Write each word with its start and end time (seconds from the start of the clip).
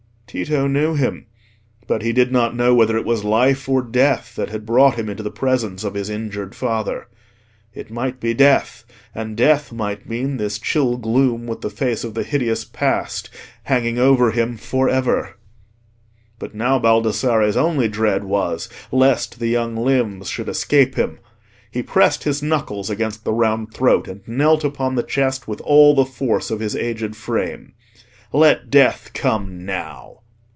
Tito 0.33 0.65
knew 0.65 0.95
him; 0.95 1.25
but 1.87 2.03
he 2.03 2.13
did 2.13 2.31
not 2.31 2.55
know 2.55 2.73
whether 2.73 2.95
it 2.95 3.03
was 3.03 3.25
life 3.25 3.67
or 3.67 3.81
death 3.81 4.33
that 4.37 4.47
had 4.49 4.65
brought 4.65 4.95
him 4.95 5.09
into 5.09 5.23
the 5.23 5.29
presence 5.29 5.83
of 5.83 5.93
his 5.93 6.09
injured 6.09 6.55
father. 6.55 7.07
It 7.73 7.91
might 7.91 8.21
be 8.21 8.33
death—and 8.33 9.35
death 9.35 9.73
might 9.73 10.07
mean 10.07 10.37
this 10.37 10.57
chill 10.57 10.95
gloom 10.95 11.47
with 11.47 11.59
the 11.59 11.69
face 11.69 12.05
of 12.05 12.13
the 12.13 12.23
hideous 12.23 12.63
past 12.63 13.29
hanging 13.63 13.99
over 13.99 14.31
him 14.31 14.55
for 14.55 14.87
ever. 14.87 15.35
But 16.39 16.55
now 16.55 16.79
Baldassarre's 16.79 17.57
only 17.57 17.89
dread 17.89 18.23
was, 18.23 18.69
lest 18.89 19.37
the 19.37 19.47
young 19.49 19.75
limbs 19.75 20.29
should 20.29 20.47
escape 20.47 20.95
him. 20.95 21.19
He 21.69 21.83
pressed 21.83 22.23
his 22.23 22.41
knuckles 22.41 22.89
against 22.89 23.25
the 23.25 23.33
round 23.33 23.73
throat, 23.73 24.07
and 24.07 24.25
knelt 24.25 24.63
upon 24.63 24.95
the 24.95 25.03
chest 25.03 25.49
with 25.49 25.59
all 25.59 25.93
the 25.93 26.05
force 26.05 26.49
of 26.51 26.61
his 26.61 26.73
aged 26.73 27.17
frame. 27.17 27.73
Let 28.31 28.69
death 28.71 29.11
come 29.13 29.65
now! 29.65 30.07